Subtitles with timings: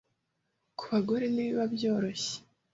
[0.77, 2.35] ku bagore ntibiba byoroshye